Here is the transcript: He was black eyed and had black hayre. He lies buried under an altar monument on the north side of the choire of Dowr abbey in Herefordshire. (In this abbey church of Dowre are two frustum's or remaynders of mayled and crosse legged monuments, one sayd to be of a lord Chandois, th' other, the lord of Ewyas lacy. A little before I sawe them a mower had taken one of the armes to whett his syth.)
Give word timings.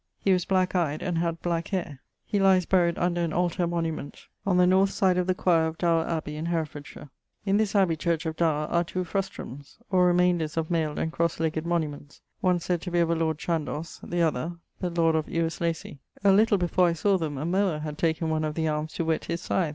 He 0.19 0.33
was 0.33 0.45
black 0.45 0.73
eyed 0.73 1.03
and 1.03 1.19
had 1.19 1.43
black 1.43 1.67
hayre. 1.67 1.99
He 2.25 2.39
lies 2.39 2.65
buried 2.65 2.97
under 2.97 3.21
an 3.21 3.31
altar 3.33 3.67
monument 3.67 4.25
on 4.47 4.57
the 4.57 4.65
north 4.65 4.89
side 4.89 5.15
of 5.15 5.27
the 5.27 5.35
choire 5.35 5.67
of 5.67 5.77
Dowr 5.77 6.07
abbey 6.07 6.37
in 6.37 6.47
Herefordshire. 6.47 7.11
(In 7.45 7.57
this 7.57 7.75
abbey 7.75 7.95
church 7.95 8.25
of 8.25 8.35
Dowre 8.35 8.65
are 8.71 8.83
two 8.83 9.03
frustum's 9.03 9.77
or 9.91 10.07
remaynders 10.07 10.57
of 10.57 10.71
mayled 10.71 10.97
and 10.97 11.11
crosse 11.11 11.39
legged 11.39 11.67
monuments, 11.67 12.19
one 12.39 12.59
sayd 12.59 12.81
to 12.81 12.89
be 12.89 12.97
of 12.97 13.11
a 13.11 13.15
lord 13.15 13.37
Chandois, 13.37 13.99
th' 13.99 14.21
other, 14.23 14.53
the 14.79 14.89
lord 14.89 15.13
of 15.13 15.27
Ewyas 15.27 15.61
lacy. 15.61 15.99
A 16.23 16.31
little 16.31 16.57
before 16.57 16.87
I 16.87 16.93
sawe 16.93 17.19
them 17.19 17.37
a 17.37 17.45
mower 17.45 17.77
had 17.77 17.99
taken 17.99 18.31
one 18.31 18.43
of 18.43 18.55
the 18.55 18.67
armes 18.67 18.93
to 18.93 19.05
whett 19.05 19.25
his 19.25 19.41
syth.) 19.41 19.69